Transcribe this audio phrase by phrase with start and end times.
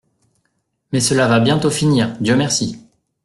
[0.91, 2.79] Mais cela va bientôt finir, Dieu merci!